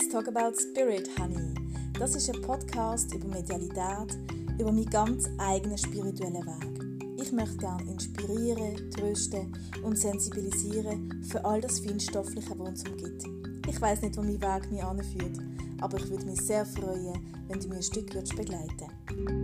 [0.00, 1.54] Let's Talk About Spirit, Honey.
[1.98, 4.16] Das ist ein Podcast über Medialität,
[4.58, 7.20] über meinen ganz eigenen spirituellen Weg.
[7.20, 9.52] Ich möchte gerne inspirieren, trösten
[9.82, 13.24] und sensibilisieren für all das Feinstoffliche, was uns umgibt.
[13.68, 15.38] Ich weiß nicht, wo mein Weg mich anführt,
[15.82, 19.39] aber ich würde mich sehr freuen, wenn du mir ein Stück begleiten würdest.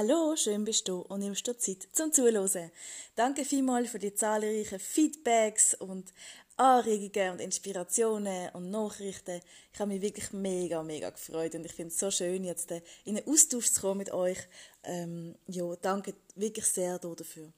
[0.00, 2.70] Hallo, schön bist du und nimmst dir Zeit zum Zuhören.
[3.16, 6.14] Danke vielmals für die zahlreichen Feedbacks und
[6.56, 9.40] Anregungen und Inspirationen und Nachrichten.
[9.72, 12.80] Ich habe mich wirklich mega, mega gefreut und ich finde es so schön, jetzt äh,
[13.06, 14.38] in einen Austausch zu kommen mit euch.
[14.84, 17.52] Ähm, ja, danke wirklich sehr dafür.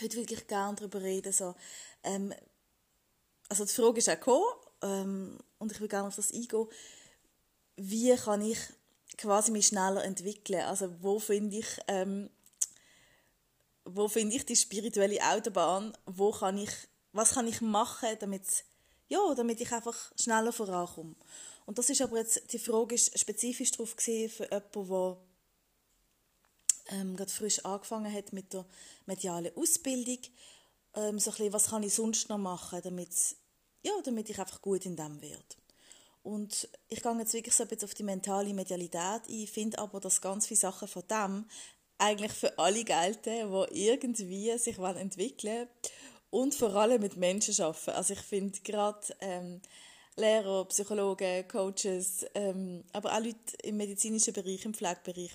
[0.00, 1.56] Heute will ich gerne darüber reden, so,
[2.04, 2.32] ähm,
[3.48, 4.46] also die Frage ist auch gekommen,
[4.82, 6.68] ähm, und ich will gerne auf das eingehen,
[7.74, 8.58] wie kann ich
[9.18, 10.62] quasi mich schneller entwickeln.
[10.62, 12.30] Also wo finde ich, ähm,
[13.84, 15.96] wo finde ich die spirituelle Autobahn?
[16.06, 16.70] Wo kann ich,
[17.12, 18.64] was kann ich machen, damit,
[19.08, 21.16] ja, damit ich einfach schneller vorankomme?
[21.66, 25.18] Und das ist aber jetzt, die Frage ist spezifisch darauf gesehen für jemanden, der
[26.90, 28.64] ähm, gerade frisch angefangen hat mit der
[29.04, 30.18] medialen Ausbildung.
[30.94, 33.10] Ähm, so ein bisschen, was kann ich sonst noch machen, damit,
[33.82, 35.44] ja, damit ich einfach gut in dem werde.
[36.28, 39.98] Und ich gehe jetzt wirklich so ein bisschen auf die mentale Medialität ein, finde aber,
[39.98, 41.46] dass ganz viele Sachen von dem
[41.96, 45.68] eigentlich für alle gelten, die irgendwie sich entwickeln wollen
[46.28, 47.92] und vor allem mit Menschen arbeiten.
[47.92, 49.62] Also ich finde gerade ähm,
[50.16, 55.32] Lehrer, Psychologen, Coaches, ähm, aber auch Leute im medizinischen Bereich, im Pflegebereich,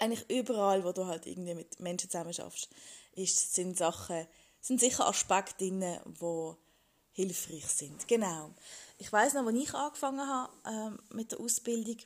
[0.00, 2.70] eigentlich überall, wo du halt irgendwie mit Menschen zusammen schaffst,
[3.14, 4.26] sind Sachen,
[4.60, 6.54] sind sicher Aspekte drin, die
[7.12, 8.08] hilfreich sind.
[8.08, 8.50] Genau
[9.02, 11.96] ich weiß noch, als ich angefangen habe äh, mit der Ausbildung,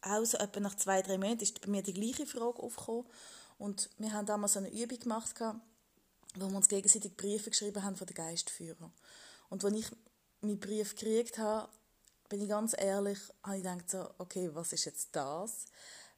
[0.00, 3.04] auch so etwa nach zwei, drei Monaten, ist bei mir die gleiche Frage aufgekommen.
[3.58, 8.06] Und wir haben damals eine Übung gemacht, wo wir uns gegenseitig Briefe geschrieben haben von
[8.06, 8.90] den Geistführern.
[9.50, 9.86] Und als ich
[10.40, 11.68] meinen Brief gekriegt habe,
[12.30, 15.66] bin ich ganz ehrlich, habe ich gedacht so, okay, was ist jetzt das?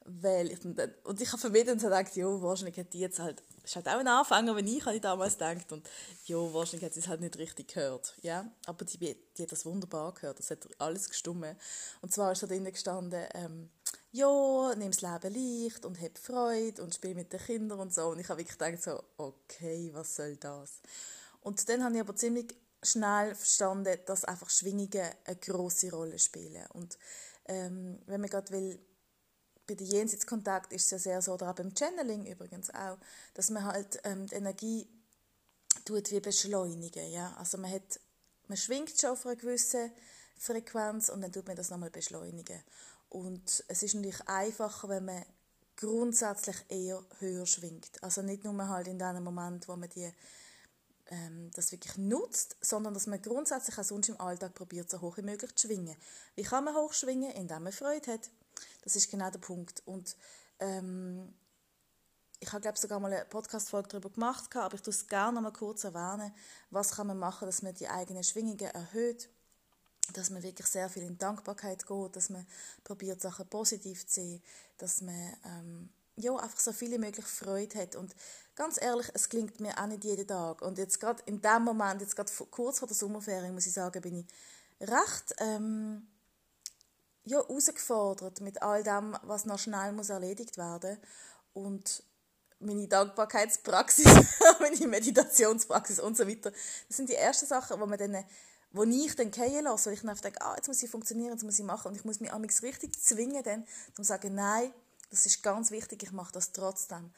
[0.04, 3.76] Weil ich, und ich habe vermittelt und gedacht, ja, wahrscheinlich hat die jetzt halt ist
[3.76, 5.70] halt auch ein Anfänger, wenn ich, damals gedacht.
[5.72, 5.88] Und
[6.26, 8.16] ja, wahrscheinlich hat sie es halt nicht richtig gehört.
[8.22, 8.50] Ja?
[8.66, 10.38] Aber die, die hat das wunderbar gehört.
[10.38, 11.56] Das hat alles gestummen.
[12.00, 13.70] Und zwar ist da drinnen gestanden, ähm,
[14.12, 18.08] ja, nimm das Leben leicht und hab Freude und spiel mit den Kindern und so.
[18.08, 20.80] Und ich habe wirklich gedacht so, okay, was soll das?
[21.42, 26.66] Und dann habe ich aber ziemlich schnell verstanden, dass einfach Schwingungen eine große Rolle spielen.
[26.72, 26.98] Und
[27.46, 28.80] ähm, wenn man gerade will,
[29.70, 32.98] bei den Jenseitskontakt ist es ja sehr so, oder auch beim Channeling übrigens auch,
[33.34, 34.88] dass man halt ähm, die Energie
[35.84, 37.34] tut wie beschleunigen, ja.
[37.38, 38.00] Also man hat,
[38.48, 39.92] man schwingt schon auf einer gewissen
[40.36, 42.60] Frequenz und dann tut man das nochmal beschleunigen.
[43.10, 45.24] Und es ist natürlich einfacher, wenn man
[45.76, 48.02] grundsätzlich eher höher schwingt.
[48.02, 50.12] Also nicht nur halt in dem Moment, wo man die,
[51.10, 55.16] ähm, das wirklich nutzt, sondern dass man grundsätzlich auch sonst im Alltag probiert, so hoch
[55.16, 55.96] wie möglich zu schwingen.
[56.34, 57.30] Wie kann man hoch schwingen?
[57.30, 58.30] Indem man Freude hat.
[58.82, 59.82] Das ist genau der Punkt.
[59.86, 60.16] Und
[60.58, 61.34] ähm,
[62.40, 65.42] ich habe glaube sogar mal eine Podcast-Folge darüber gemacht, aber ich tue es gerne noch
[65.42, 66.32] mal kurz erwähnen.
[66.70, 69.28] Was kann man machen, dass man die eigenen Schwingungen erhöht?
[70.14, 72.46] Dass man wirklich sehr viel in Dankbarkeit geht, dass man
[72.82, 74.42] probiert, Sachen positiv zu sehen,
[74.78, 77.94] dass man ähm, ja, einfach so viele möglich Freude hat.
[77.94, 78.14] Und
[78.54, 80.62] ganz ehrlich, es klingt mir auch nicht jeden Tag.
[80.62, 84.00] Und jetzt gerade in dem Moment, jetzt gerade kurz vor der Sommerferien, muss ich sagen,
[84.00, 84.26] bin ich
[84.80, 86.06] recht ähm,
[87.30, 90.98] ja, herausgefordert mit all dem, was noch schnell muss erledigt werden
[91.52, 92.02] und
[92.60, 94.04] meine Dankbarkeitspraxis,
[94.60, 96.50] meine Meditationspraxis und so weiter.
[96.88, 98.24] Das sind die ersten Sachen, wo man dann
[98.72, 101.42] wo ich dann gehen lasse, weil ich dann denke, ah, jetzt muss ich funktionieren, jetzt
[101.42, 104.72] muss ich machen und ich muss mich amigs richtig zwingen, dann, um zu sagen, nein,
[105.10, 107.10] das ist ganz wichtig, ich mache das trotzdem,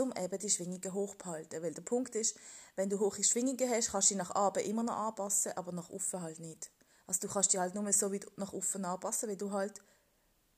[0.00, 1.62] um eben die Schwingungen hochzuhalten.
[1.62, 2.36] Weil der Punkt ist,
[2.74, 5.90] wenn du hohe Schwingungen hast, kannst du dich nach oben immer noch anpassen, aber nach
[5.90, 6.70] oben halt nicht.
[7.06, 9.80] Also du kannst dich halt nur so wie nach offen anpassen, wie du halt,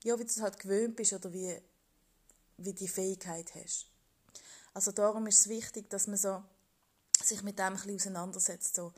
[0.03, 1.60] ja, wie du es halt gewöhnt bist oder wie,
[2.56, 3.86] wie die Fähigkeit hast.
[4.72, 6.43] Also darum ist es wichtig, dass man so
[7.23, 8.76] sich mit dem ein bisschen auseinandersetzt.
[8.76, 8.93] So,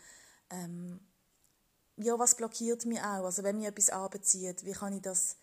[0.51, 1.01] ähm,
[1.97, 3.25] ja, was blockiert mich auch?
[3.25, 5.37] Also wenn mich etwas anbezieht, wie kann ich das,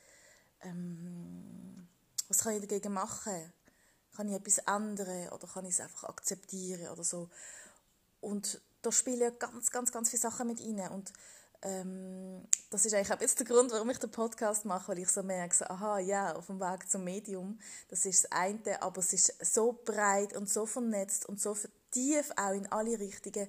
[0.61, 1.87] ähm,
[2.27, 3.53] was kann ich dagegen machen?
[4.15, 7.29] Kann ich etwas ändern oder kann ich es einfach akzeptieren oder so?
[8.21, 10.91] Und da spielen ganz, ganz, ganz viele Sachen mit rein.
[10.91, 11.13] Und
[11.61, 15.09] ähm, das ist eigentlich auch jetzt der Grund, warum ich den Podcast mache, weil ich
[15.09, 17.59] so merke, so, aha, ja, auf dem Weg zum Medium,
[17.89, 21.55] das ist das eine, aber es ist so breit und so vernetzt und so
[21.91, 23.47] tief auch in alle Richtungen,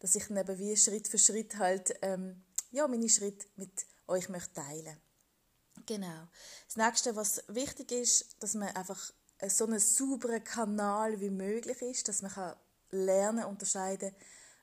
[0.00, 4.54] dass ich dann wie Schritt für Schritt halt, ähm, ja, meine Schritte mit euch möchte
[4.54, 4.96] teilen.
[5.86, 6.28] Genau.
[6.66, 9.12] Das nächste, was wichtig ist, dass man einfach
[9.48, 12.56] so einen sauberen Kanal wie möglich ist, dass man kann
[12.90, 14.14] lernen unterscheiden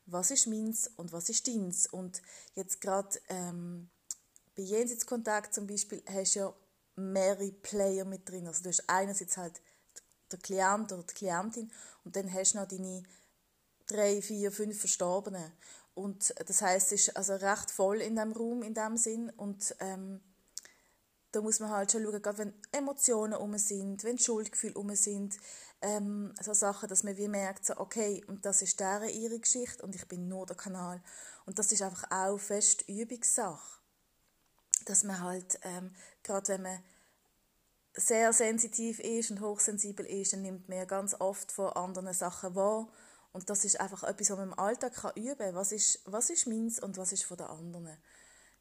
[0.06, 1.88] was ist meins und was ist deins.
[1.88, 2.22] Und
[2.56, 3.90] jetzt gerade ähm,
[4.56, 6.54] bei Jenseitskontakt zum Beispiel hast du ja
[6.96, 8.48] mehrere Player mit drin.
[8.48, 9.62] Also du hast einerseits halt
[10.32, 11.72] der Klient oder die Klientin
[12.04, 13.04] und dann hast du noch deine
[13.88, 15.52] drei, vier, fünf Verstorbenen.
[15.94, 19.76] Und das heißt, es ist also recht voll in dem Raum in dem Sinn und
[19.80, 20.22] ähm,
[21.32, 25.38] da muss man halt schon schauen, wenn Emotionen um sind, wenn Schuldgefühle um sind,
[25.82, 29.84] ähm, so Sachen, dass man wie merkt, so, okay, und das ist deren ihre Geschichte
[29.84, 31.02] und ich bin nur der Kanal.
[31.46, 33.80] Und das ist einfach auch fest Übungssache.
[34.86, 35.92] Dass man halt, ähm,
[36.24, 36.84] gerade wenn man
[37.94, 42.88] sehr sensitiv ist und hochsensibel ist, dann nimmt man ganz oft von anderen Sachen wahr.
[43.34, 45.56] Und das ist einfach etwas, was man im Alltag kann üben kann.
[45.56, 47.98] Was ist, was ist meins und was ist von den anderen.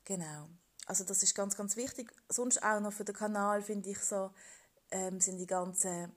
[0.05, 0.49] Genau.
[0.91, 2.13] Also das ist ganz, ganz wichtig.
[2.29, 4.33] Sonst auch noch für den Kanal, finde ich so,
[4.91, 6.11] ähm, sind die ganzen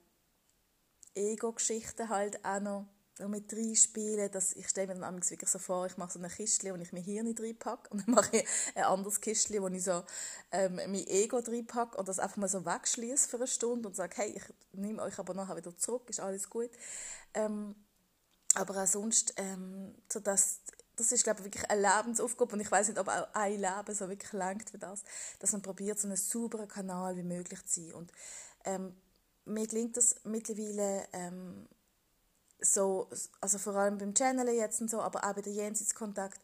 [1.14, 2.88] Ego-Geschichten halt auch noch
[3.28, 4.32] mit reinspielen.
[4.32, 6.92] Dass ich stelle mir dann wirklich so vor, ich mache so eine Kiste, wo ich
[6.92, 10.02] mein Hirn reinpacke und dann mache ich ein anderes Kiste, wo ich so
[10.50, 14.16] ähm, mein Ego reinpacke und das einfach mal so wegschließe für eine Stunde und sage,
[14.16, 14.42] hey, ich
[14.72, 16.72] nehme euch aber nachher wieder zurück, ist alles gut.
[17.34, 17.76] Ähm,
[18.56, 20.62] aber auch sonst, ähm, so dass
[20.96, 23.94] das ist glaube ich wirklich eine Lebensaufgabe und ich weiß nicht, ob auch ein Leben
[23.94, 25.02] so wirklich langt für das,
[25.38, 27.94] dass man probiert, so einen sauberen Kanal wie möglich zu sein.
[27.94, 28.12] Und
[28.64, 28.94] ähm,
[29.44, 31.68] mir gelingt das mittlerweile ähm,
[32.60, 33.08] so,
[33.40, 36.40] also vor allem beim Channel jetzt und so, aber auch bei der Jenseitskontakt,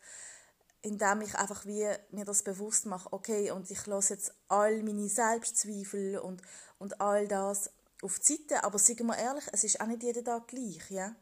[0.83, 5.09] indem ich einfach wie mir das bewusst mache, okay, und ich lasse jetzt all meine
[5.09, 6.43] Selbstzweifel und,
[6.79, 7.71] und all das
[8.03, 11.15] auf die Seite, aber sagen wir ehrlich, es ist auch nicht jeden Tag gleich, ja.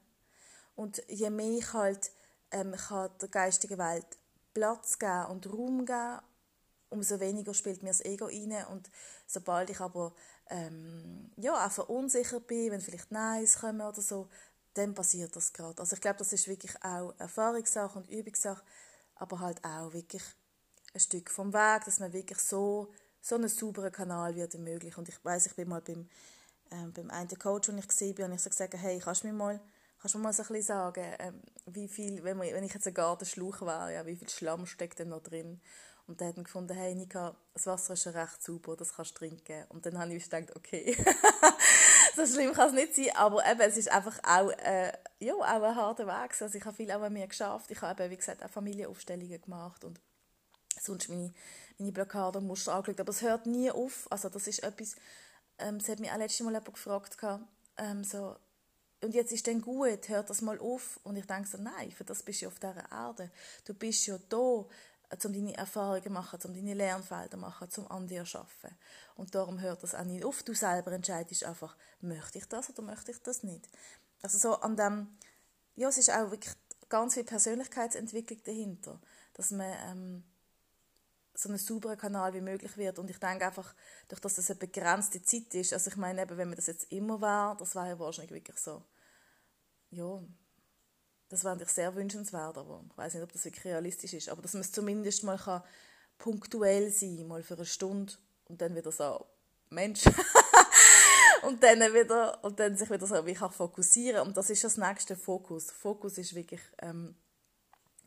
[0.76, 2.12] Und je mehr ich halt
[2.50, 4.06] ähm, kann der geistigen Welt
[4.54, 6.20] Platz geben und Raum geben,
[6.90, 8.64] umso weniger spielt mir das Ego rein.
[8.70, 8.90] Und
[9.26, 10.14] sobald ich aber
[10.50, 14.28] ähm, ja, auch verunsichert bin, wenn vielleicht Neins kommen oder so,
[14.74, 15.78] dann passiert das gerade.
[15.78, 18.62] Also ich glaube, das ist wirklich auch Erfahrungssache und Übungssache,
[19.16, 20.22] aber halt auch wirklich
[20.94, 24.96] ein Stück vom Weg, dass man wirklich so, so einen sauberen Kanal wird ermöglicht.
[24.98, 26.08] Und ich weiß, ich bin mal beim,
[26.70, 29.28] ähm, beim einen Coach, den ich gesehen bin, und ich so gesagt, hey, kannst du
[29.28, 29.60] mir mal
[30.00, 32.86] Kannst du mal so ein bisschen sagen, ähm, wie viel, wenn, wir, wenn ich jetzt
[32.86, 35.60] ein Gartenschlauch wäre, ja, wie viel Schlamm steckt denn noch drin?
[36.06, 39.12] Und dann hat er gefunden, hey Nika, das Wasser ist schon recht sauber, das kannst
[39.12, 39.64] du trinken.
[39.68, 40.96] Und dann habe ich gedacht, okay,
[42.16, 45.42] so schlimm kann es nicht sein, aber eben, es ist einfach auch, äh, ja, auch
[45.42, 46.40] ein harter Weg.
[46.40, 47.70] Also ich habe viel auch an mir geschafft.
[47.70, 50.00] Ich habe eben, wie gesagt, auch Familienaufstellungen gemacht und
[50.80, 51.34] sonst meine,
[51.76, 53.00] meine Blockaden und Muster angeschaut.
[53.00, 54.06] Aber es hört nie auf.
[54.10, 54.96] Also das ist etwas,
[55.58, 57.18] ähm, das hat mich auch letztes Mal jemand gefragt,
[57.76, 58.34] ähm, so,
[59.00, 60.98] und jetzt ist dann gut, hört das mal auf.
[61.04, 63.30] Und ich denke so, nein, für das bist du auf dieser Erde.
[63.64, 64.68] Du bist ja da, um
[65.32, 68.76] deine Erfahrungen zu machen, um deine Lernfelder zu machen, um an dir zu arbeiten.
[69.14, 70.42] Und darum hört das auch nicht auf.
[70.42, 73.68] Du selber entscheidest einfach, möchte ich das oder möchte ich das nicht.
[74.22, 75.16] Also so an dem,
[75.76, 76.54] ja, es ist auch wirklich
[76.88, 79.00] ganz viel Persönlichkeitsentwicklung dahinter,
[79.34, 80.24] dass man ähm,
[81.38, 82.98] so einen sauberen Kanal wie möglich wird.
[82.98, 83.72] Und ich denke einfach,
[84.08, 86.90] durch dass das eine begrenzte Zeit ist, also ich meine eben, wenn man das jetzt
[86.90, 88.82] immer war, das wäre ja wahrscheinlich wirklich so,
[89.90, 90.20] ja,
[91.28, 94.42] das wäre natürlich sehr wünschenswert, aber ich weiß nicht, ob das wirklich realistisch ist, aber
[94.42, 95.62] dass man es zumindest mal kann
[96.18, 98.14] punktuell sein, mal für eine Stunde
[98.46, 99.24] und dann wieder so,
[99.70, 100.06] Mensch,
[101.42, 104.76] und dann wieder, und dann sich wieder so wie kann fokussieren und das ist das
[104.76, 105.70] nächste Fokus.
[105.70, 107.14] Fokus ist wirklich ähm,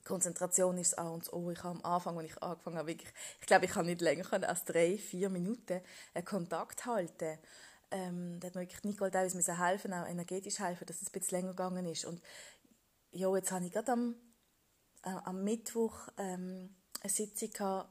[0.03, 1.51] Konzentration ist A und O.
[1.51, 4.23] Ich habe am Anfang, als ich angefangen habe, wirklich, ich glaube, ich kann nicht länger
[4.23, 5.81] können als drei, vier Minuten
[6.13, 7.37] einen Kontakt halten.
[7.91, 11.39] Ähm, da hat mir wirklich Nicole teilweise helfen, auch energetisch helfen, dass es ein bisschen
[11.39, 12.05] länger gegangen ist.
[12.05, 12.21] Und
[13.11, 14.15] ja, jetzt habe ich gerade am,
[15.03, 17.89] äh, am Mittwoch ähm, eine Sitzung gehabt,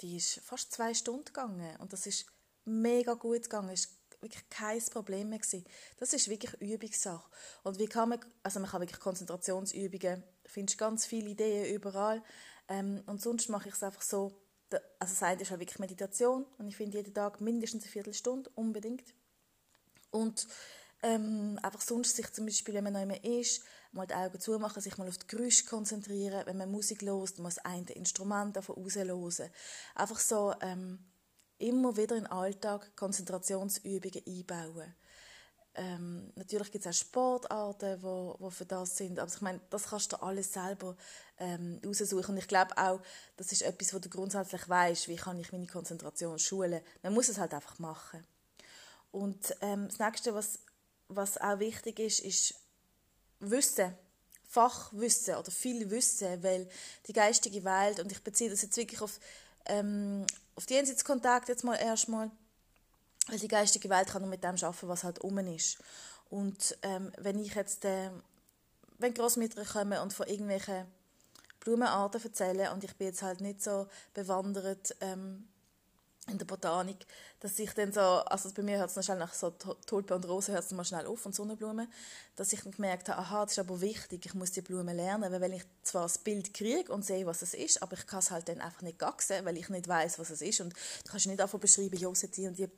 [0.00, 2.26] die ist fast zwei Stunden gegangen und das ist
[2.64, 3.70] mega gut gegangen.
[3.70, 5.64] Es war wirklich kein Problem mehr gewesen.
[5.98, 7.28] Das ist wirklich Übungssache.
[7.62, 12.22] Und wie kann man, also man kann wirklich Konzentrationsübungen findest ganz viele Ideen überall.
[12.68, 14.32] Ähm, und sonst mache ich es einfach so,
[14.70, 18.50] also das eine ist halt wirklich Meditation und ich finde jeden Tag mindestens eine Viertelstunde,
[18.54, 19.14] unbedingt.
[20.10, 20.46] Und
[21.02, 24.82] ähm, einfach sonst sich zum Beispiel, wenn man noch immer ist, mal die Augen zumachen,
[24.82, 29.50] sich mal auf die Geräusche konzentrieren, wenn man Musik hört, muss ein Instrument davon raushören.
[29.94, 30.98] Einfach so ähm,
[31.58, 34.94] immer wieder in den Alltag Konzentrationsübungen einbauen.
[35.74, 39.84] Ähm, natürlich gibt es auch Sportarten, wo, wo für das sind, aber ich meine, das
[39.84, 40.96] kannst du alles selber
[41.38, 42.34] ähm, raussuchen.
[42.34, 43.00] Und ich glaube auch,
[43.36, 46.80] das ist etwas, wo du grundsätzlich weißt, wie kann ich meine Konzentration schulen.
[47.02, 48.26] Man muss es halt einfach machen.
[49.12, 50.58] Und ähm, das Nächste, was,
[51.06, 52.54] was auch wichtig ist, ist
[53.40, 53.94] Wissen.
[54.48, 56.68] Fachwissen oder viel Wissen, weil
[57.06, 59.20] die geistige Welt, und ich beziehe das jetzt wirklich auf,
[59.66, 60.26] ähm,
[60.58, 62.32] auf die Jenseitskontakt jetzt mal erstmal,
[63.28, 65.78] weil die geistige Welt kann nur mit dem arbeiten, was halt um ist.
[66.30, 68.10] Und ähm, wenn ich jetzt äh,
[68.98, 70.86] wenn Großmütter kommen und von irgendwelchen
[71.60, 75.46] Blumenarten erzählen und ich bin jetzt halt nicht so bewandert ähm,
[76.28, 77.06] in der Botanik,
[77.40, 80.26] dass ich dann so, also bei mir hört es noch schnell nach so Tulpe und
[80.28, 81.90] Rose hört es mal schnell auf und Sonnenblumen,
[82.36, 85.32] dass ich dann gemerkt habe, aha, das ist aber wichtig, ich muss die Blumen lernen,
[85.32, 88.20] weil wenn ich zwar das Bild kriege und sehe, was es ist, aber ich kann
[88.20, 91.10] es halt dann einfach nicht gaxen, weil ich nicht weiß, was es ist und du
[91.10, 92.68] kannst nicht einfach beschreiben, ja, die und die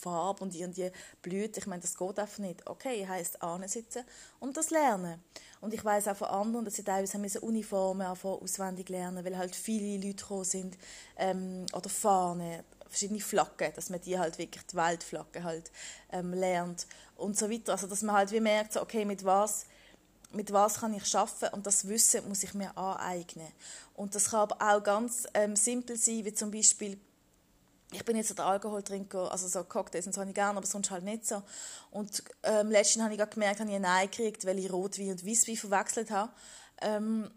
[0.00, 0.90] Farbe und die und die
[1.22, 2.66] Blüte, ich meine, das geht einfach nicht.
[2.66, 4.04] Okay, heisst sitzen
[4.38, 5.22] und das lernen.
[5.60, 9.54] Und ich weiß auch von anderen, dass sie teilweise haben Uniformen auswendig lernen, weil halt
[9.54, 10.78] viele Leute gekommen sind
[11.16, 15.70] ähm, oder Fahnen, verschiedene Flaggen, dass man die halt wirklich die Weltflagge halt
[16.12, 17.72] ähm, lernt und so weiter.
[17.72, 19.64] Also dass man halt wie merkt, so, okay, mit was
[20.32, 23.48] mit was kann ich schaffen und das Wissen muss ich mir aneignen.
[23.94, 26.98] Und das kann aber auch ganz ähm, simpel sein, wie zum Beispiel
[27.92, 30.90] ich bin jetzt der Alkoholtrinker, also so Cocktails und so habe ich gerne, aber sonst
[30.90, 31.42] halt nicht so.
[31.90, 35.26] Und ähm, letztens habe ich gemerkt, habe ich ein Nein gekriegt, weil ich Rotwein und
[35.26, 36.32] Weisswein verwechselt habe.
[36.82, 37.30] Ähm,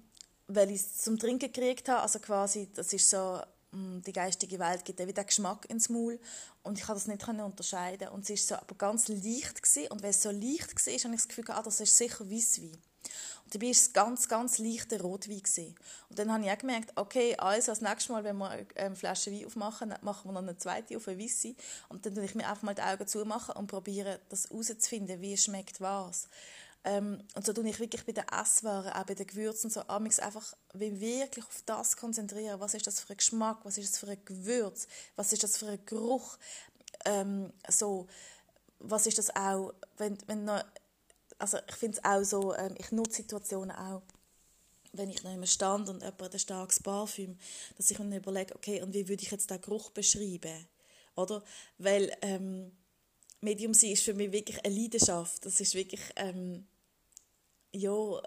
[0.47, 3.41] weil ich es zum Trinken gekriegt habe, also quasi, das ist so,
[3.73, 6.19] die geistige Welt gibt wieder Geschmack ins Maul
[6.61, 9.91] und ich konnte das nicht unterscheiden und es war so aber ganz leicht gewesen.
[9.91, 12.77] und weil es so leicht war, habe ich das Gefühl, ah, das ist sicher Weisswein.
[13.45, 15.39] Und dabei war es ganz, ganz leichter Rotwein.
[15.39, 15.75] Gewesen.
[16.09, 18.95] Und dann habe ich auch gemerkt, okay, also das nächste Mal, wenn wir eine ähm,
[18.95, 21.55] Flasche Wein aufmachen, machen wir noch eine zweite auf eine Weisse.
[21.89, 25.35] Und dann tue ich mir einfach mal die Augen zumachen und probiere, das herauszufinden, wie
[25.37, 26.29] schmeckt was.
[26.85, 30.19] Ähm, und so tue ich wirklich bei den Esswaren, auch bei den Gewürzen, so amix
[30.19, 32.59] einfach wie wirklich auf das konzentrieren.
[32.59, 33.59] Was ist das für ein Geschmack?
[33.63, 34.87] Was ist das für ein Gewürz?
[35.15, 36.37] Was ist das für ein Geruch?
[37.05, 38.07] Ähm, so,
[38.79, 40.63] was ist das auch, wenn, wenn noch
[41.43, 44.01] also ich finde es auch so, ähm, ich nutze Situationen auch,
[44.93, 47.37] wenn ich noch stand und jemand hat ein starkes Parfüm,
[47.75, 50.67] dass ich mir überlege, okay, und wie würde ich jetzt den Geruch beschreiben?
[51.15, 51.43] Oder?
[51.79, 52.71] Weil ähm,
[53.41, 55.45] Medium sein ist für mich wirklich eine Leidenschaft.
[55.45, 56.65] Das ist wirklich, ähm,
[57.73, 58.21] ja,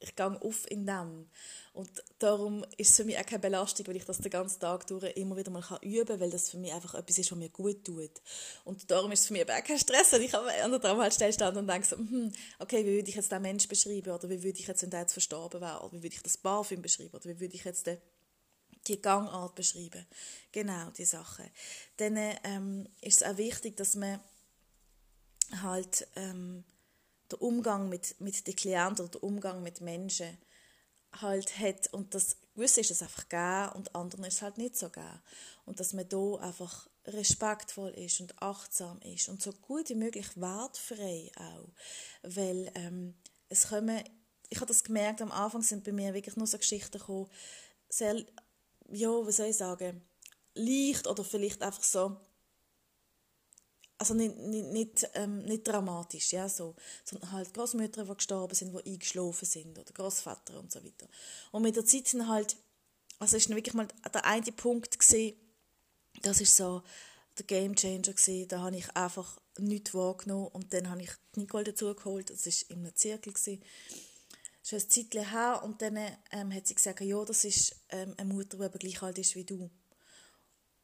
[0.00, 1.28] ich gehe auf in dem.
[1.74, 4.86] Und darum ist es für mich auch keine Belastung, wenn ich das den ganzen Tag
[4.86, 7.50] durch immer wieder mal üben kann, weil das für mich einfach etwas ist, was mir
[7.50, 8.10] gut tut.
[8.64, 11.56] Und darum ist es für mich auch kein Stress, wenn ich an der Tramhaltestelle stand
[11.58, 14.10] und denke so, hm, okay, wie würde ich jetzt den Mensch beschreiben?
[14.10, 15.80] Oder wie würde ich jetzt, wenn der jetzt verstorben wäre?
[15.80, 17.14] Oder wie würde ich das Parfüm beschreiben?
[17.14, 17.88] Oder wie würde ich jetzt
[18.86, 20.06] die Gangart beschreiben?
[20.50, 21.44] Genau, die Sachen.
[21.98, 24.18] Dann ähm, ist es auch wichtig, dass man
[25.62, 26.64] halt ähm,
[27.30, 30.38] der Umgang mit, mit den Klienten oder der Umgang mit Menschen
[31.12, 31.92] halt hat.
[31.92, 35.20] Und das gewisse ist es einfach geben und anderen ist es halt nicht so geben
[35.64, 40.26] und dass man da einfach respektvoll ist und achtsam ist und so gut wie möglich
[40.36, 41.68] wertfrei auch,
[42.22, 43.14] weil ähm,
[43.48, 44.02] es kommen,
[44.48, 47.30] ich habe das gemerkt, am Anfang sind bei mir wirklich nur so Geschichten gekommen,
[47.88, 48.16] sehr,
[48.90, 50.02] ja, wie soll ich sagen,
[50.54, 52.16] leicht oder vielleicht einfach so
[54.00, 58.74] also nicht, nicht, nicht, ähm, nicht dramatisch, ja, so, sondern halt Großmütter, die gestorben sind,
[58.74, 61.06] die eingeschlafen sind oder Großvater und so weiter.
[61.52, 62.56] Und mit der Zeit sind halt,
[63.18, 65.36] also ist wirklich mal der eine Punkt gesehen,
[66.22, 66.82] das ist so
[67.36, 71.64] der Game Changer gesehen, da habe ich einfach nichts wahrgenommen und dann habe ich Nicole
[71.64, 73.62] dazu geholt, das ist in einem Zirkel gewesen.
[74.62, 75.98] Ist ein Zeitchen her und dann
[76.32, 79.34] ähm, hat sie gesagt, ja, das ist ähm, eine Mutter, die aber gleich alt ist
[79.34, 79.68] wie du.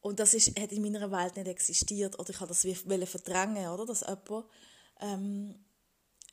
[0.07, 2.17] Und das ist, hat in meiner Welt nicht existiert.
[2.17, 2.61] Oder ich habe das
[3.09, 3.85] verdrängen, oder?
[3.85, 4.45] Dass jemand
[5.01, 5.55] ähm,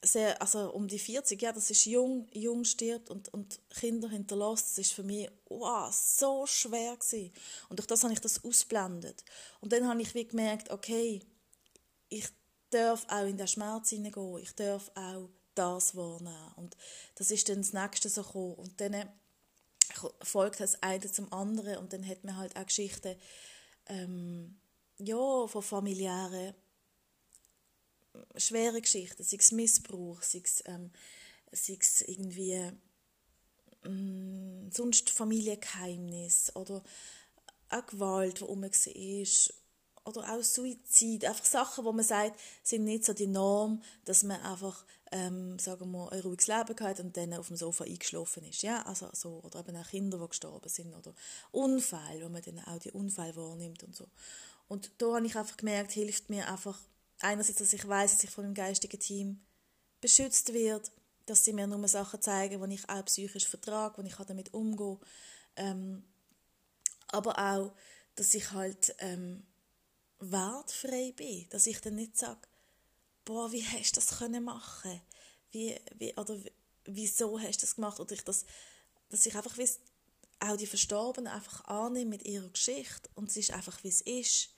[0.00, 4.70] sehr, also um die 40, ja, das ist jung, jung stirbt und, und Kinder hinterlässt,
[4.70, 7.32] das ist für mich wow, so schwer gewesen.
[7.68, 9.24] Und durch das habe ich das ausblendet.
[9.60, 11.20] Und dann habe ich wie gemerkt, okay,
[12.08, 12.28] ich
[12.70, 16.52] darf auch in den Schmerz hineingehen, ich darf auch das wahrnehmen.
[16.56, 16.76] Und
[17.16, 18.54] das ist dann das Nächste so gekommen.
[18.54, 19.08] Und dann
[20.22, 23.16] folgt das eine zum anderen und dann hat man halt auch Geschichten,
[23.86, 24.56] ähm,
[24.98, 26.54] ja, von familiären
[28.36, 30.90] schweren Geschichten, sei es Missbrauch, sei es, ähm,
[31.52, 32.70] sei es irgendwie
[33.84, 36.82] ähm, sonst Familiengeheimnis oder
[37.68, 38.70] auch Gewalt, die rum war
[40.04, 44.40] oder auch Suizid, einfach Sachen, wo man sagt, sind nicht so die Norm, dass man
[44.42, 48.62] einfach, ähm, sagen wir, ein ruhiges Leben hat und dann auf dem Sofa eingeschlafen ist,
[48.62, 51.14] ja, also so, oder eben auch Kinder, die gestorben sind, oder
[51.52, 54.06] Unfälle, wo man dann auch die Unfälle wahrnimmt und so.
[54.68, 56.78] Und da habe ich einfach gemerkt, hilft mir einfach,
[57.20, 59.40] einerseits, dass ich weiß, dass ich von dem geistigen Team
[60.00, 60.92] beschützt wird,
[61.26, 64.98] dass sie mir nur Sachen zeigen, die ich auch psychisch vertrage, wo ich damit umgehe,
[65.56, 66.04] ähm,
[67.08, 67.72] aber auch,
[68.16, 69.46] dass ich halt ähm,
[70.20, 72.40] wertfrei bin, dass ich dann nicht sage,
[73.24, 75.00] boah, wie hast du das können machen?
[75.50, 76.36] Wie, wie, oder
[76.84, 78.00] wieso hast du das gemacht?
[78.00, 78.44] Oder ich das,
[79.08, 79.80] dass ich einfach weiss,
[80.40, 84.50] auch die Verstorbenen einfach annehme mit ihrer Geschichte und es ist einfach, wie es ist.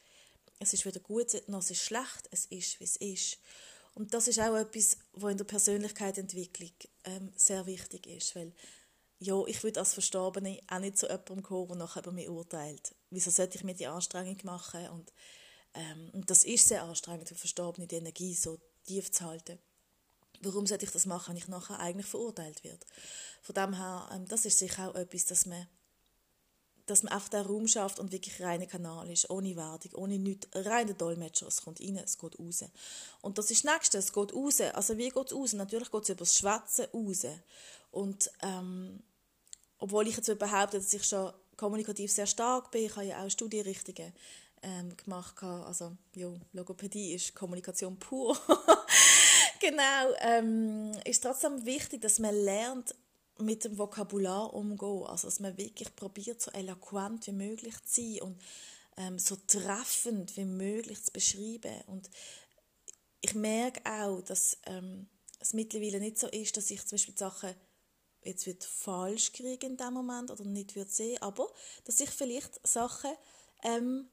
[0.58, 3.38] Es ist weder gut noch es ist schlecht, es ist, wie es ist.
[3.94, 6.72] Und das ist auch etwas, was in der Persönlichkeitsentwicklung
[7.04, 8.52] ähm, sehr wichtig ist, weil
[9.18, 12.94] ja, ich würde als Verstorbene auch nicht zu jemandem kommen, der nachher über mich urteilt.
[13.10, 14.88] Wieso sollte ich mir die Anstrengung machen?
[14.90, 15.12] Und,
[15.76, 19.58] ähm, und das ist sehr anstrengend für Verstorbene, die Energie so tief zu halten.
[20.40, 22.84] Warum sollte ich das machen, wenn ich nachher eigentlich verurteilt werde?
[23.42, 25.66] Von dem her, ähm, das ist sicher auch etwas, dass man
[26.86, 30.48] dass man auf den Raum schafft und wirklich reiner Kanal ist, ohne Wertung, ohne nichts,
[30.54, 32.64] reiner Dolmetscher, es kommt rein, es geht raus.
[33.22, 34.60] Und das ist das Nächste, es geht raus.
[34.60, 35.52] Also wie geht es raus?
[35.52, 37.26] Natürlich geht es über das Schwätzen raus.
[37.90, 39.02] Und ähm,
[39.78, 43.30] obwohl ich jetzt behaupte, dass ich schon kommunikativ sehr stark bin, ich habe ja auch
[43.30, 44.12] Studienrichtungen
[44.66, 48.36] ähm, gemacht, also ja, Logopädie ist Kommunikation pur.
[49.60, 52.94] genau, ähm, ist trotzdem wichtig, dass man lernt,
[53.38, 55.04] mit dem Vokabular umgehen.
[55.06, 58.42] Also, dass man wirklich probiert, so eloquent wie möglich zu sein und
[58.96, 61.82] ähm, so treffend wie möglich zu beschreiben.
[61.86, 62.10] Und
[63.20, 65.06] ich merke auch, dass ähm,
[65.38, 67.54] es mittlerweile nicht so ist, dass ich zum Beispiel Sachen
[68.22, 71.48] jetzt wird falsch kriege in dem Moment oder nicht wird sehen, aber
[71.84, 73.12] dass ich vielleicht Sachen
[73.62, 74.08] ähm,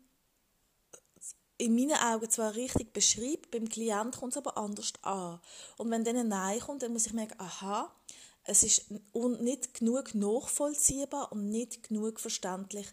[1.64, 5.40] in meinen Augen zwar richtig beschreibe, beim Klienten kommt es aber anders an.
[5.78, 7.90] Und wenn dann ein Nein kommt, dann muss ich merken, aha,
[8.44, 8.92] es ist
[9.40, 12.88] nicht genug nachvollziehbar und nicht genug verständlich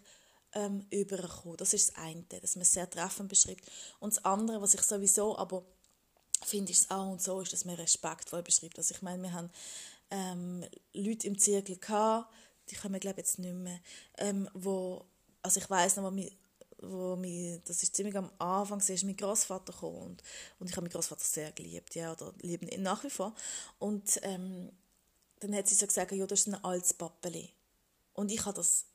[0.53, 1.57] ähm, überkommen.
[1.57, 3.69] Das ist das eine, dass man es sehr treffend beschreibt.
[3.99, 5.65] Und das andere, was ich sowieso aber
[6.43, 8.77] finde, ist das A und so, ist, dass man respektvoll beschreibt.
[8.77, 9.49] Also ich meine, wir haben
[10.09, 12.33] ähm, Leute im Zirkel gehabt,
[12.69, 13.79] die kommen glaube jetzt nicht mehr,
[14.17, 15.05] ähm, wo,
[15.41, 16.31] also ich weiß noch, wo mi,
[16.81, 20.23] wo mi, das ist ziemlich am Anfang, ist mein Großvater gekommen und,
[20.59, 23.33] und ich habe meinen Großvater sehr geliebt, ja, oder lieben ihn nach wie vor.
[23.79, 24.71] Und ähm,
[25.39, 27.53] dann hat sie so gesagt, ja, das ist ein altes Pappeli.
[28.13, 28.85] Und ich habe das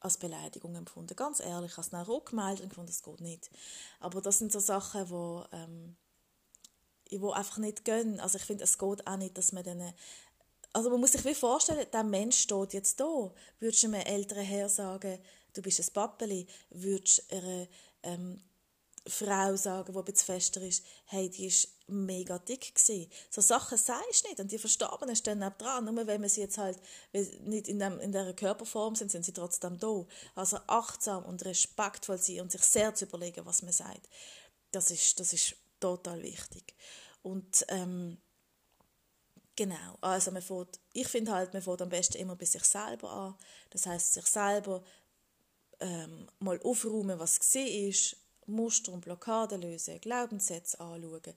[0.00, 1.16] als Beleidigung empfunden.
[1.16, 3.50] Ganz ehrlich, ich habe es dann auch gemeldet und gefunden, das geht nicht.
[4.00, 5.96] Aber das sind so Sachen, wo, ähm,
[7.10, 8.20] wo einfach nicht gehen.
[8.20, 9.94] Also ich finde, es geht auch nicht, dass man dann...
[10.74, 13.32] Also man muss sich wie vorstellen, der Mensch steht jetzt da.
[13.60, 15.20] Würdest du einem älteren Herr sagen,
[15.52, 17.68] du bist ein Pappeli, würdest du einer
[18.02, 18.42] ähm,
[19.06, 23.08] Frau sagen, die ein bisschen fester ist, hey, die ist mega dick gewesen.
[23.30, 25.84] So Sachen sagst du nicht und die Verstorbenen stehen auch dran.
[25.84, 26.80] Nur wenn man sie jetzt halt
[27.12, 30.04] nicht in, dem, in dieser Körperform sind, sind sie trotzdem da.
[30.34, 34.08] Also achtsam und respektvoll sein und sich sehr zu überlegen, was man sagt.
[34.72, 36.74] Das ist, das ist total wichtig.
[37.22, 38.18] Und ähm,
[39.56, 43.10] genau, also man fährt, ich finde halt, man fährt am besten immer bei sich selber
[43.10, 43.34] an.
[43.70, 44.82] Das heißt sich selber
[45.80, 51.34] ähm, mal aufräumen, was gesehen ist, Muster und Blockaden lösen, Glaubenssätze anschauen,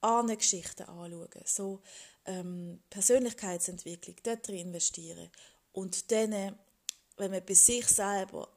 [0.00, 1.80] Ahnengeschichten anschauen, so
[2.24, 5.30] ähm, Persönlichkeitsentwicklung, dort investieren.
[5.72, 6.56] Und dann,
[7.16, 8.48] wenn man bei sich selber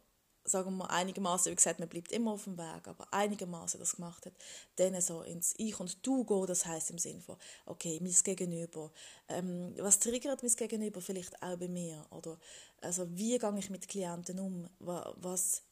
[0.44, 4.26] sagen wir einigermaßen, wie gesagt, man bleibt immer auf dem Weg, aber einigermaßen das gemacht
[4.26, 4.34] hat,
[4.78, 8.92] dann so ins Ich und Du gehen, das heißt im Sinne von, okay, mein Gegenüber,
[9.28, 12.38] ähm, was triggert mein Gegenüber vielleicht auch bei mir, oder
[12.82, 15.64] also wie gehe ich mit Klienten um, was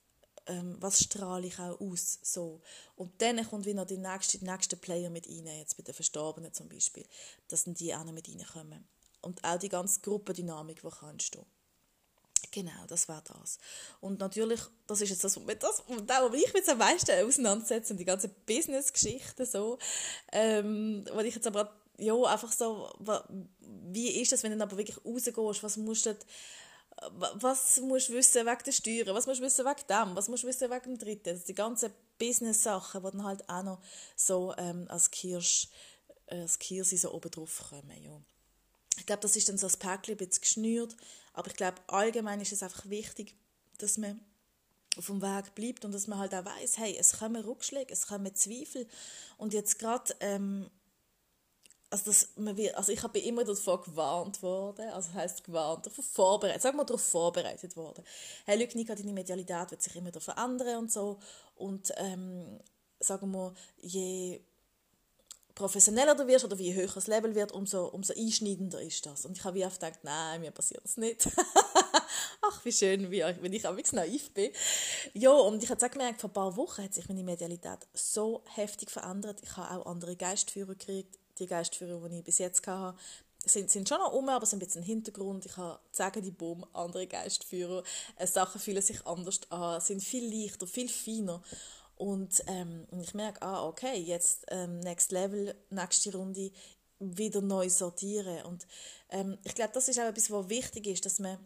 [0.50, 2.62] ähm, was strahle ich auch aus, so.
[2.96, 6.54] Und dann kommt wieder die nächste, die nächste Player mit rein, jetzt bei den Verstorbenen
[6.54, 7.06] zum Beispiel,
[7.48, 8.88] dass dann die auch noch mit reinkommen.
[9.22, 11.46] Und auch die ganze Gruppendynamik, die kann entstehen.
[12.52, 13.60] Genau, das war das.
[14.02, 18.06] Und natürlich, das ist jetzt das, das da, wo ich jetzt am meisten auseinandersetze, die
[18.06, 19.78] ganze Business-Geschichte so,
[20.32, 22.90] ähm, wo ich jetzt aber, ja, einfach so,
[23.60, 26.16] wie ist das, wenn du aber wirklich rausgehst, was musst du
[27.12, 30.44] was musst du wissen wegen der Steuern, was musst du wissen wegen dem, was musst
[30.44, 31.30] du wissen wegen dem Dritten.
[31.30, 33.82] Also die ganzen Business-Sachen, die dann halt auch noch
[34.16, 35.70] so ähm, als Kirsch,
[36.28, 38.04] äh, als Kirse so oben drauf kommen.
[38.04, 38.22] Ja.
[38.98, 40.96] Ich glaube, das ist dann so das Päckchen ein bisschen geschnürt,
[41.40, 43.34] aber ich glaube, allgemein ist es einfach wichtig,
[43.78, 44.20] dass man
[44.98, 48.08] auf dem Weg bleibt und dass man halt auch weiß, hey, es kommen Rückschläge, es
[48.08, 48.86] kommen Zweifel
[49.38, 50.70] und jetzt gerade ähm,
[51.90, 56.04] also, das, man wird, also ich habe immer davor gewarnt worden, also heißt gewarnt, davon
[56.04, 58.04] vorbereitet, sagen wir darauf vorbereitet worden.
[58.46, 61.20] Hey, schau, Nika, deine Medialität wird sich immer verändern und so
[61.56, 62.60] und ähm,
[63.00, 64.42] sagen wir, je
[65.56, 69.26] professioneller du wirst oder wie höher das Level wird, umso, umso einschneidender ist das.
[69.26, 71.28] Und ich habe wie oft gedacht, nein, mir passiert das nicht.
[72.42, 74.52] Ach, wie schön, wie, wenn ich auch naiv bin.
[75.14, 78.44] Ja, und ich habe auch gemerkt, vor ein paar Wochen hat sich meine Medialität so
[78.56, 79.40] heftig verändert.
[79.44, 82.98] Ich habe auch andere Geistführer gekriegt, die Geistführer, die ich bis jetzt hatte,
[83.46, 85.46] sind, sind schon noch um, aber sind ein bisschen im Hintergrund.
[85.46, 87.84] Ich habe sagen die Boom, andere Geistführer.
[88.18, 91.42] Äh, Sachen fühlen sich anders an, sind viel leichter, viel feiner.
[92.00, 96.52] Und, ähm, ich merke, ah, okay, jetzt ähm, Next Level, nächste Runde,
[97.00, 98.44] wieder neu sortieren.
[98.46, 98.66] Und
[99.10, 101.38] ähm, ich glaube, das ist auch etwas, was wichtig ist, dass man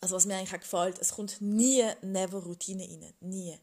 [0.00, 3.14] Also was mir eigentlich auch gefällt, es kommt nie never Routine rein.
[3.20, 3.56] Nie.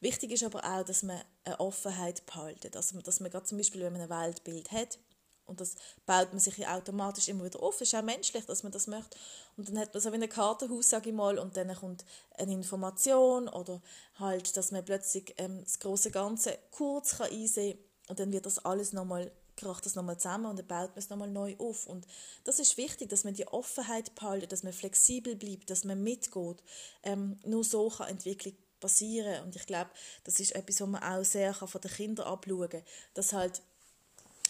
[0.00, 2.70] Wichtig ist aber auch, dass man eine Offenheit behalten.
[2.76, 4.98] Also, dass man gerade zum Beispiel, wenn man ein Weltbild hat,
[5.46, 7.76] und das baut man sich ja automatisch immer wieder auf.
[7.76, 9.16] Es ist auch menschlich, dass man das möchte.
[9.56, 12.04] Und dann hat man so wie ein Kartenhaus, sage ich mal, und dann kommt
[12.36, 13.80] eine Information oder
[14.18, 17.86] halt, dass man plötzlich ähm, das große Ganze kurz kann einsehen kann.
[18.08, 21.08] Und dann wird das alles nochmal kracht das nochmal zusammen und dann baut man es
[21.08, 21.86] nochmal neu auf.
[21.86, 22.06] Und
[22.44, 26.62] das ist wichtig, dass man die Offenheit behalten, dass man flexibel bleibt, dass man mitgeht.
[27.02, 29.44] Ähm, nur so kann Entwicklung passieren.
[29.44, 29.90] Und ich glaube,
[30.24, 32.82] das ist etwas, was man auch sehr von den Kindern abschauen kann,
[33.14, 33.62] dass halt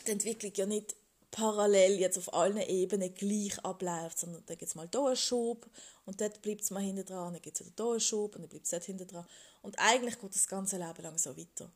[0.06, 0.96] die Entwicklung ja nicht
[1.30, 5.68] parallel jetzt auf allen Ebenen gleich abläuft, sondern da gibt es mal hier einen Schub
[6.06, 8.42] und dort bleibt es mal hinten dran, dann gibt es wieder hier einen Schub und
[8.42, 9.26] dann bleibt es dort hinten dran.
[9.62, 11.70] Und eigentlich geht das ganze Leben lang so weiter.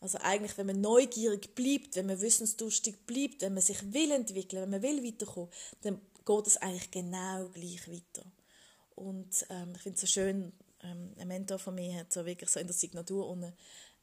[0.00, 4.62] Also eigentlich, wenn man neugierig bleibt, wenn man wissensdurstig bleibt, wenn man sich will entwickeln,
[4.62, 5.50] wenn man will weiterkommen,
[5.82, 8.26] dann geht es eigentlich genau gleich weiter.
[8.94, 12.50] Und ähm, ich finde es so schön, ähm, ein Mentor von mir hat so wirklich
[12.50, 13.52] so in der Signatur unten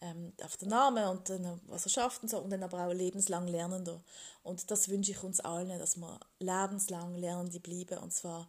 [0.01, 2.93] ähm, auf den Namen und dann, was er schafft und so, und dann aber auch
[2.93, 4.03] lebenslang Lernender.
[4.43, 8.47] Und das wünsche ich uns allen, dass wir lebenslang Lernende bleiben, und zwar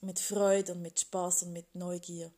[0.00, 2.32] mit Freude und mit Spaß und mit Neugier.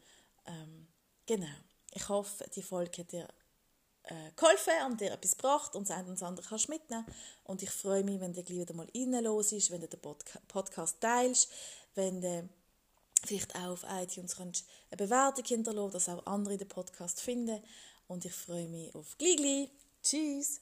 [0.46, 0.86] Ähm,
[1.26, 1.46] genau.
[1.94, 3.28] Ich hoffe, die Folge hat dir
[4.04, 7.06] äh, geholfen und dir etwas gebracht und das eine und das andere kannst mitnehmen.
[7.44, 11.00] Und ich freue mich, wenn du gleich wieder mal reinlässt, wenn du den Podca Podcast
[11.00, 11.50] teilst,
[11.94, 12.48] wenn du
[13.26, 17.62] vielleicht auch auf iTunes kannst eine Bewertung hinterlassen, dass auch andere den Podcast finden.
[18.06, 19.70] Und ich freue mich auf gleich.
[20.02, 20.60] Tschüss!